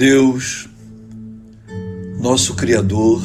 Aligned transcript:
Deus, 0.00 0.66
nosso 2.18 2.54
Criador, 2.54 3.20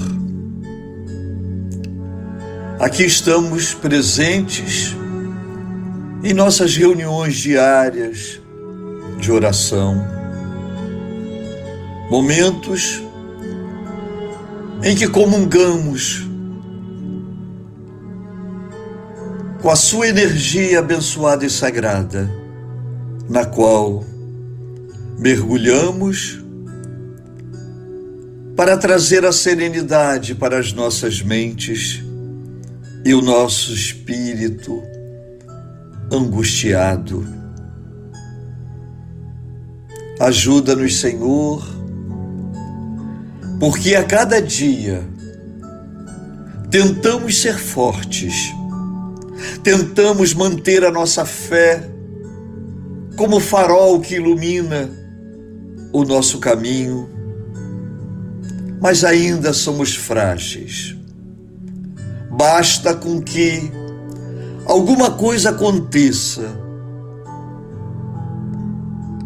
aqui 2.78 3.05
estamos 3.05 3.73
presentes 3.73 4.94
em 6.22 6.34
nossas 6.34 6.76
reuniões 6.76 7.36
diárias 7.38 8.41
de 9.22 9.32
oração, 9.32 10.05
momentos 12.12 13.02
em 14.84 14.98
que 14.98 15.07
comungamos 15.07 16.27
com 19.62 19.70
a 19.70 19.77
Sua 19.77 20.10
energia 20.10 20.80
abençoada 20.80 21.46
e 21.46 21.49
sagrada, 21.49 22.30
na 23.30 23.46
qual 23.46 24.04
mergulhamos 25.18 26.44
para 28.55 28.77
trazer 28.77 29.26
a 29.26 29.34
serenidade 29.34 30.34
para 30.34 30.58
as 30.58 30.72
nossas 30.72 31.22
mentes 31.22 32.02
e 33.04 33.13
o 33.13 33.22
nosso 33.22 33.73
espírito 33.73 34.82
angustiado. 36.12 37.27
Ajuda-nos, 40.20 40.96
Senhor, 41.02 41.62
porque 43.60 43.94
a 43.96 44.04
cada 44.05 44.41
dia 44.41 45.04
tentamos 46.72 47.41
ser 47.41 47.57
fortes, 47.57 48.54
tentamos 49.63 50.34
manter 50.34 50.85
a 50.85 50.91
nossa 50.91 51.26
fé 51.26 51.90
como 53.18 53.41
farol 53.41 53.99
que 53.99 54.16
ilumina 54.16 54.90
o 55.91 56.05
nosso 56.05 56.40
caminho 56.40 57.15
mas 58.81 59.04
ainda 59.04 59.54
somos 59.54 59.95
frágeis. 59.95 60.95
Basta 62.31 62.93
com 62.93 63.21
que 63.21 63.71
alguma 64.66 65.12
coisa 65.12 65.51
aconteça 65.51 66.59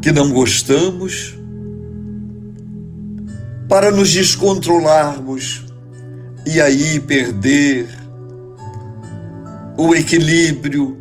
que 0.02 0.12
não 0.12 0.32
gostamos 0.32 1.38
para 3.68 3.92
nos 3.92 4.12
descontrolarmos 4.12 5.66
e 6.46 6.62
aí 6.62 7.00
perder 7.00 7.88
o 9.78 9.94
equilíbrio 9.94 10.98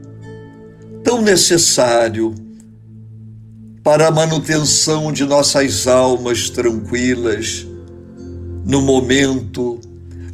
tão 1.03 1.23
necessário 1.23 2.35
para 3.83 4.09
a 4.09 4.11
manutenção 4.11 5.11
de 5.13 5.25
nossas 5.25 5.87
almas 5.87 6.51
tranquilas 6.51 7.67
no 8.69 8.83
momento 8.83 9.81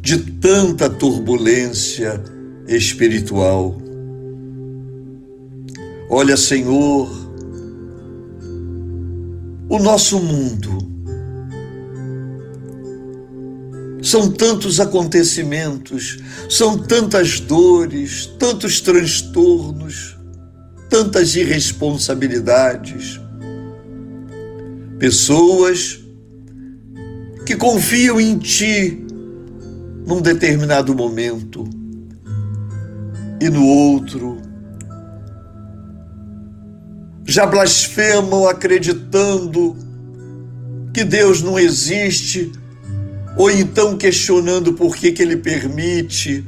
de 0.01 0.17
tanta 0.17 0.89
turbulência 0.89 2.21
espiritual. 2.67 3.81
Olha, 6.09 6.35
Senhor, 6.35 7.09
o 9.69 9.79
nosso 9.79 10.19
mundo. 10.19 10.77
São 14.01 14.29
tantos 14.29 14.81
acontecimentos, 14.81 16.19
são 16.49 16.77
tantas 16.77 17.39
dores, 17.39 18.27
tantos 18.37 18.81
transtornos, 18.81 20.17
tantas 20.89 21.35
irresponsabilidades. 21.35 23.19
Pessoas 24.99 26.04
que 27.45 27.55
confiam 27.55 28.19
em 28.19 28.37
Ti 28.37 29.05
num 30.05 30.21
determinado 30.21 30.95
momento 30.95 31.67
e 33.41 33.49
no 33.49 33.65
outro 33.65 34.37
já 37.25 37.45
blasfemam 37.45 38.47
acreditando 38.47 39.75
que 40.93 41.03
Deus 41.03 41.41
não 41.41 41.59
existe 41.59 42.51
ou 43.35 43.51
então 43.51 43.97
questionando 43.97 44.73
por 44.73 44.95
que, 44.95 45.11
que 45.11 45.21
Ele 45.21 45.35
permite 45.35 46.45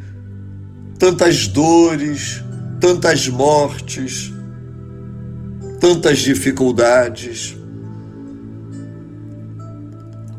tantas 0.98 1.48
dores, 1.48 2.44
tantas 2.80 3.28
mortes, 3.28 4.32
tantas 5.80 6.20
dificuldades. 6.20 7.57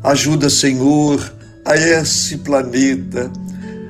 Ajuda, 0.03 0.49
Senhor, 0.49 1.33
a 1.65 1.75
esse 1.75 2.37
planeta, 2.37 3.29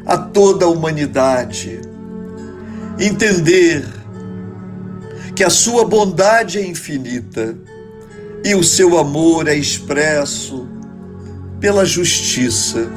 a 0.05 0.17
toda 0.17 0.65
a 0.65 0.69
humanidade, 0.69 1.79
entender 2.99 3.85
que 5.35 5.43
a 5.43 5.51
sua 5.51 5.85
bondade 5.85 6.57
é 6.57 6.65
infinita 6.65 7.55
e 8.43 8.55
o 8.55 8.63
seu 8.63 8.97
amor 8.97 9.47
é 9.47 9.55
expresso 9.55 10.67
pela 11.59 11.85
justiça, 11.85 12.89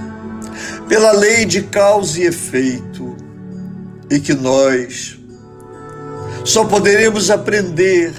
pela 0.88 1.12
lei 1.12 1.44
de 1.44 1.62
causa 1.62 2.18
e 2.18 2.26
efeito, 2.26 3.14
e 4.10 4.18
que 4.20 4.32
nós 4.32 5.18
só 6.44 6.64
poderemos 6.64 7.30
aprender 7.30 8.14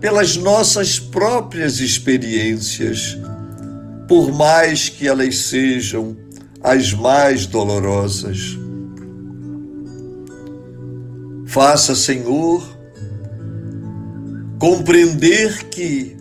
pelas 0.00 0.36
nossas 0.36 0.98
próprias 0.98 1.78
experiências 1.78 3.16
por 4.12 4.30
mais 4.30 4.90
que 4.90 5.08
elas 5.08 5.38
sejam 5.38 6.14
as 6.62 6.92
mais 6.92 7.46
dolorosas. 7.46 8.58
Faça, 11.46 11.94
Senhor, 11.94 12.62
compreender 14.58 15.64
que, 15.70 16.14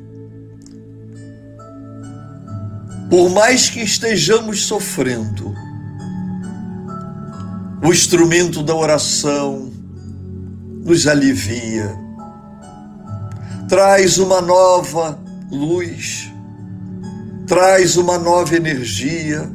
por 3.09 3.29
mais 3.29 3.69
que 3.69 3.81
estejamos 3.81 4.63
sofrendo, 4.67 5.53
o 7.83 7.91
instrumento 7.91 8.63
da 8.63 8.73
oração 8.73 9.69
nos 10.81 11.07
alivia, 11.07 11.93
traz 13.67 14.17
uma 14.17 14.39
nova 14.39 15.19
luz 15.51 16.30
traz 17.51 17.97
uma 17.97 18.17
nova 18.17 18.55
energia, 18.55 19.45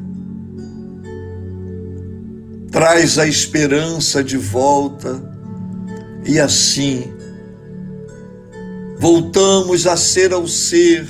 traz 2.69 3.17
a 3.17 3.25
esperança 3.25 4.23
de 4.23 4.37
volta 4.37 5.19
e 6.23 6.39
assim 6.39 7.11
voltamos 8.99 9.87
a 9.87 9.97
ser 9.97 10.31
ao 10.31 10.47
ser 10.47 11.07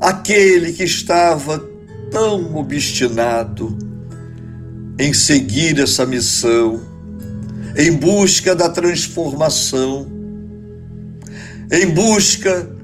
aquele 0.00 0.74
que 0.74 0.84
estava 0.84 1.66
tão 2.10 2.54
obstinado 2.54 3.74
em 4.98 5.14
seguir 5.14 5.80
essa 5.80 6.04
missão, 6.04 6.78
em 7.74 7.90
busca 7.90 8.54
da 8.54 8.68
transformação, 8.68 10.12
em 11.72 11.86
busca 11.86 12.75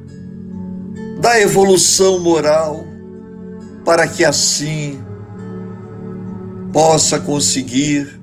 da 1.23 1.41
evolução 1.41 2.19
moral, 2.19 2.85
para 3.85 4.09
que 4.09 4.25
assim 4.25 5.01
possa 6.73 7.21
conseguir 7.21 8.21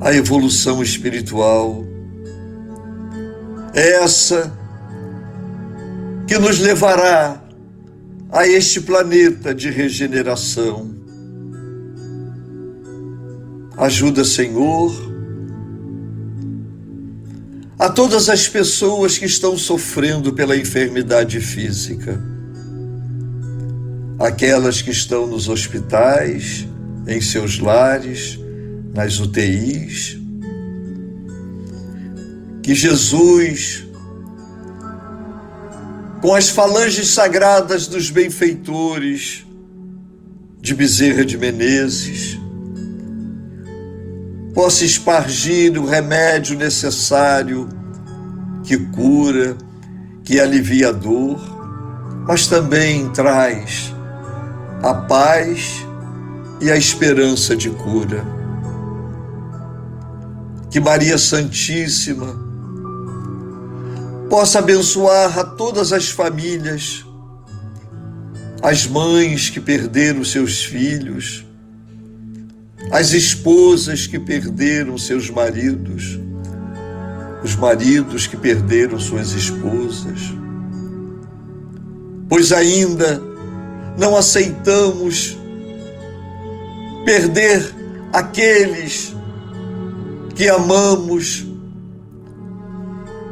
a 0.00 0.14
evolução 0.14 0.82
espiritual. 0.82 1.84
Essa 3.74 4.50
que 6.26 6.38
nos 6.38 6.60
levará 6.60 7.38
a 8.32 8.48
este 8.48 8.80
planeta 8.80 9.54
de 9.54 9.68
regeneração. 9.68 10.96
Ajuda, 13.76 14.24
Senhor, 14.24 15.05
a 17.78 17.90
todas 17.90 18.28
as 18.28 18.48
pessoas 18.48 19.18
que 19.18 19.26
estão 19.26 19.56
sofrendo 19.56 20.32
pela 20.32 20.56
enfermidade 20.56 21.40
física, 21.40 22.22
aquelas 24.18 24.80
que 24.80 24.90
estão 24.90 25.26
nos 25.26 25.48
hospitais, 25.48 26.66
em 27.06 27.20
seus 27.20 27.58
lares, 27.58 28.38
nas 28.94 29.20
UTIs. 29.20 30.18
Que 32.62 32.74
Jesus, 32.74 33.84
com 36.22 36.34
as 36.34 36.48
falanges 36.48 37.08
sagradas 37.08 37.86
dos 37.86 38.10
benfeitores 38.10 39.46
de 40.60 40.74
Bezerra 40.74 41.24
de 41.24 41.36
Menezes, 41.36 42.38
possa 44.56 44.86
espargir 44.86 45.78
o 45.78 45.84
remédio 45.84 46.56
necessário 46.56 47.68
que 48.64 48.74
cura, 48.86 49.54
que 50.24 50.40
alivia 50.40 50.88
a 50.88 50.92
dor, 50.92 51.38
mas 52.26 52.46
também 52.46 53.06
traz 53.10 53.94
a 54.82 54.94
paz 54.94 55.86
e 56.58 56.70
a 56.70 56.76
esperança 56.76 57.54
de 57.54 57.68
cura. 57.68 58.24
Que 60.70 60.80
Maria 60.80 61.18
Santíssima 61.18 62.34
possa 64.30 64.60
abençoar 64.60 65.38
a 65.38 65.44
todas 65.44 65.92
as 65.92 66.08
famílias, 66.08 67.04
as 68.62 68.86
mães 68.86 69.50
que 69.50 69.60
perderam 69.60 70.24
seus 70.24 70.64
filhos, 70.64 71.45
as 72.90 73.12
esposas 73.12 74.06
que 74.06 74.18
perderam 74.18 74.96
seus 74.96 75.28
maridos, 75.28 76.18
os 77.42 77.56
maridos 77.56 78.26
que 78.26 78.36
perderam 78.36 78.98
suas 78.98 79.32
esposas. 79.32 80.34
Pois 82.28 82.52
ainda 82.52 83.20
não 83.98 84.16
aceitamos 84.16 85.36
perder 87.04 87.74
aqueles 88.12 89.14
que 90.34 90.48
amamos 90.48 91.46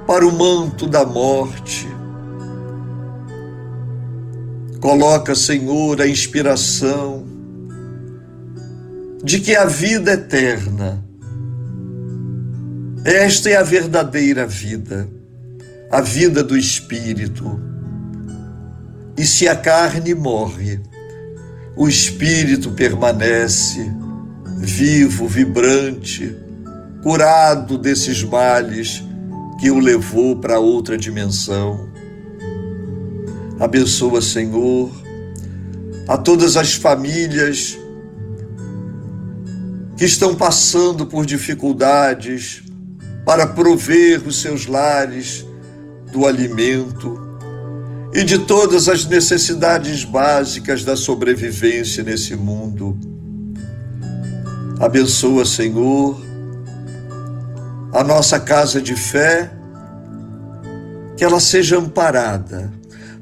para 0.06 0.26
o 0.26 0.32
manto 0.32 0.86
da 0.86 1.04
morte. 1.04 1.88
Coloca, 4.80 5.34
Senhor, 5.34 6.00
a 6.00 6.06
inspiração 6.06 7.33
de 9.24 9.40
que 9.40 9.56
a 9.56 9.64
vida 9.64 10.12
eterna, 10.12 11.02
esta 13.02 13.48
é 13.48 13.56
a 13.56 13.62
verdadeira 13.62 14.46
vida, 14.46 15.08
a 15.90 16.02
vida 16.02 16.44
do 16.44 16.54
Espírito. 16.54 17.58
E 19.16 19.24
se 19.24 19.48
a 19.48 19.56
carne 19.56 20.14
morre, 20.14 20.78
o 21.74 21.88
Espírito 21.88 22.72
permanece 22.72 23.90
vivo, 24.58 25.26
vibrante, 25.26 26.36
curado 27.02 27.78
desses 27.78 28.22
males 28.22 29.02
que 29.58 29.70
o 29.70 29.78
levou 29.78 30.36
para 30.36 30.58
outra 30.58 30.98
dimensão. 30.98 31.88
Abençoa, 33.58 34.20
Senhor, 34.20 34.90
a 36.06 36.18
todas 36.18 36.58
as 36.58 36.74
famílias 36.74 37.78
que 39.96 40.04
estão 40.04 40.34
passando 40.34 41.06
por 41.06 41.24
dificuldades 41.24 42.62
para 43.24 43.46
prover 43.46 44.26
os 44.26 44.40
seus 44.40 44.66
lares 44.66 45.46
do 46.12 46.26
alimento 46.26 47.20
e 48.12 48.22
de 48.22 48.38
todas 48.38 48.88
as 48.88 49.04
necessidades 49.04 50.04
básicas 50.04 50.84
da 50.84 50.96
sobrevivência 50.96 52.02
nesse 52.04 52.36
mundo. 52.36 52.96
Abençoa, 54.78 55.44
Senhor, 55.44 56.20
a 57.92 58.04
nossa 58.04 58.38
casa 58.38 58.80
de 58.80 58.94
fé, 58.94 59.50
que 61.16 61.24
ela 61.24 61.40
seja 61.40 61.78
amparada, 61.78 62.72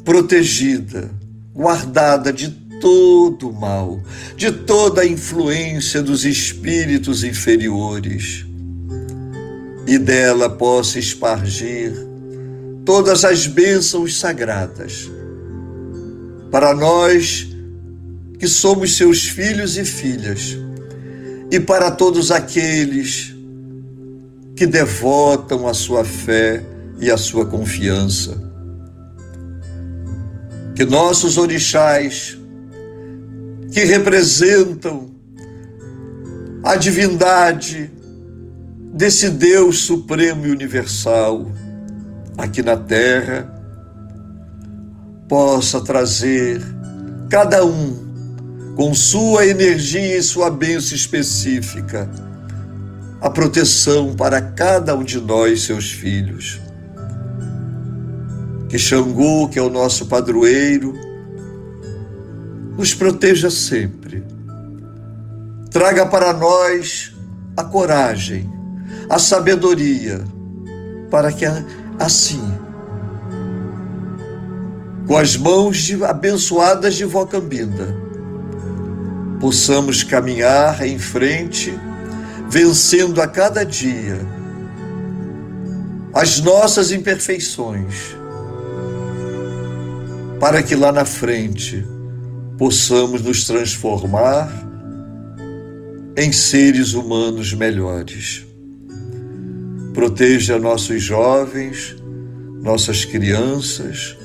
protegida, 0.04 1.10
guardada 1.54 2.32
de 2.32 2.48
todo 2.82 3.48
o 3.48 3.52
mal, 3.52 4.02
de 4.36 4.50
toda 4.50 5.02
a 5.02 5.06
influência 5.06 6.02
dos 6.02 6.24
espíritos 6.24 7.22
inferiores, 7.22 8.44
e 9.86 9.96
dela 9.98 10.50
possa 10.50 10.98
espargir 10.98 11.92
todas 12.84 13.24
as 13.24 13.46
bênçãos 13.46 14.18
sagradas 14.18 15.08
para 16.50 16.74
nós 16.74 17.48
que 18.38 18.48
somos 18.48 18.96
seus 18.96 19.28
filhos 19.28 19.78
e 19.78 19.84
filhas, 19.84 20.58
e 21.50 21.60
para 21.60 21.90
todos 21.90 22.32
aqueles 22.32 23.32
que 24.56 24.66
devotam 24.66 25.68
a 25.68 25.74
sua 25.74 26.04
fé 26.04 26.64
e 26.98 27.10
a 27.10 27.16
sua 27.16 27.46
confiança. 27.46 28.36
Que 30.74 30.84
nossos 30.84 31.38
orixás, 31.38 32.38
que 33.72 33.84
representam 33.84 35.10
a 36.62 36.76
divindade 36.76 37.90
desse 38.92 39.30
Deus 39.30 39.78
supremo 39.78 40.46
e 40.46 40.50
universal 40.50 41.50
aqui 42.36 42.62
na 42.62 42.76
terra, 42.76 43.50
possa 45.26 45.80
trazer 45.80 46.60
cada 47.30 47.64
um 47.64 48.74
com 48.76 48.94
sua 48.94 49.46
energia 49.46 50.18
e 50.18 50.22
sua 50.22 50.50
bênção 50.50 50.94
específica 50.94 52.08
a 53.22 53.30
proteção 53.30 54.14
para 54.14 54.42
cada 54.42 54.94
um 54.96 55.04
de 55.04 55.20
nós, 55.20 55.62
seus 55.62 55.90
filhos. 55.90 56.60
Que 58.68 58.78
Xangô, 58.78 59.48
que 59.48 59.58
é 59.58 59.62
o 59.62 59.70
nosso 59.70 60.06
padroeiro, 60.06 60.92
nos 62.76 62.94
proteja 62.94 63.50
sempre. 63.50 64.24
Traga 65.70 66.06
para 66.06 66.32
nós 66.32 67.14
a 67.56 67.64
coragem, 67.64 68.50
a 69.08 69.18
sabedoria, 69.18 70.22
para 71.10 71.32
que 71.32 71.44
assim, 71.98 72.42
com 75.06 75.16
as 75.16 75.36
mãos 75.36 75.78
de, 75.78 76.02
abençoadas 76.04 76.94
de 76.94 77.04
Vocambinda, 77.04 77.96
possamos 79.40 80.02
caminhar 80.02 80.86
em 80.86 80.98
frente 80.98 81.78
vencendo 82.48 83.20
a 83.20 83.26
cada 83.26 83.64
dia 83.64 84.20
as 86.14 86.40
nossas 86.40 86.92
imperfeições, 86.92 88.14
para 90.38 90.62
que 90.62 90.74
lá 90.74 90.92
na 90.92 91.06
frente 91.06 91.86
possamos 92.58 93.22
nos 93.22 93.44
transformar 93.44 94.50
em 96.16 96.30
seres 96.32 96.94
humanos 96.94 97.52
melhores. 97.52 98.46
Proteja 99.94 100.58
nossos 100.58 101.02
jovens, 101.02 101.96
nossas 102.62 103.04
crianças 103.04 104.16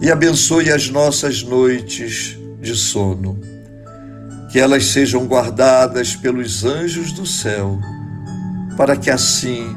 e 0.00 0.10
abençoe 0.10 0.70
as 0.70 0.88
nossas 0.88 1.42
noites 1.42 2.38
de 2.60 2.74
sono 2.74 3.38
que 4.54 4.60
elas 4.60 4.84
sejam 4.84 5.26
guardadas 5.26 6.14
pelos 6.14 6.64
anjos 6.64 7.10
do 7.10 7.26
céu, 7.26 7.76
para 8.76 8.96
que 8.96 9.10
assim, 9.10 9.76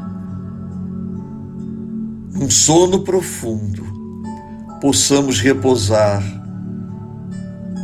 num 2.32 2.48
sono 2.48 3.00
profundo, 3.00 3.84
possamos 4.80 5.40
repousar 5.40 6.24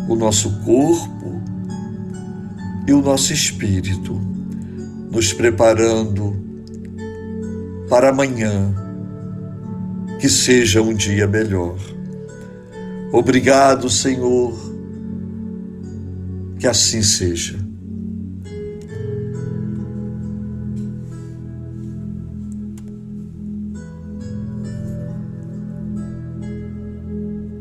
o 0.07 0.15
nosso 0.15 0.51
corpo 0.63 1.41
e 2.88 2.93
o 2.93 3.01
nosso 3.01 3.33
espírito, 3.33 4.13
nos 5.12 5.31
preparando 5.31 6.36
para 7.89 8.10
amanhã, 8.10 8.74
que 10.19 10.27
seja 10.27 10.81
um 10.81 10.93
dia 10.93 11.27
melhor. 11.27 11.77
Obrigado, 13.12 13.89
Senhor 13.89 14.74
que 16.63 16.67
assim 16.67 17.01
seja. 17.01 17.60